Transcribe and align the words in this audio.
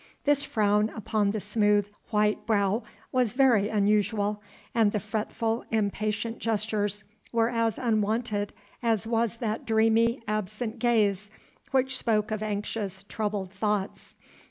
This 0.23 0.41
frown 0.43 0.89
upon 0.95 1.29
the 1.29 1.39
smooth, 1.39 1.85
white 2.09 2.47
brow 2.47 2.81
was 3.11 3.33
very 3.33 3.69
unusual, 3.69 4.41
and 4.73 4.91
the 4.91 4.99
fretful, 4.99 5.63
impatient 5.69 6.39
gestures 6.39 7.03
were 7.31 7.49
as 7.49 7.77
unwonted 7.77 8.51
as 8.81 9.05
was 9.05 9.37
that 9.37 9.63
dreamy, 9.63 10.19
absent 10.27 10.79
gaze 10.79 11.29
which 11.69 11.95
spoke 11.95 12.31
of 12.31 12.41
anxious, 12.41 13.03
troubled 13.09 13.51
thoughts. 13.53 14.15